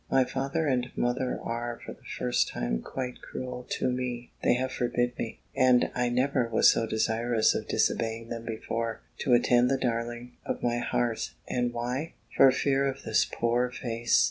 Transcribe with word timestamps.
My 0.09 0.23
father 0.23 0.65
and 0.65 0.89
mother 0.95 1.39
are, 1.43 1.79
for 1.85 1.93
the 1.93 2.01
first 2.17 2.47
time, 2.47 2.81
quite 2.81 3.21
cruel 3.21 3.67
to 3.77 3.91
me; 3.91 4.31
they 4.43 4.55
have 4.55 4.71
forbid 4.71 5.15
me, 5.19 5.41
and 5.55 5.91
I 5.93 6.09
never 6.09 6.49
was 6.49 6.71
so 6.71 6.87
desirous 6.87 7.53
of 7.53 7.67
disobeying 7.67 8.29
them 8.29 8.43
before, 8.45 9.01
to 9.19 9.35
attend 9.35 9.69
the 9.69 9.77
darling 9.77 10.31
of 10.43 10.63
my 10.63 10.79
heart: 10.79 11.29
and 11.47 11.71
why? 11.71 12.13
For 12.35 12.51
fear 12.51 12.83
of 12.87 13.03
this 13.03 13.25
poor 13.31 13.69
face! 13.69 14.19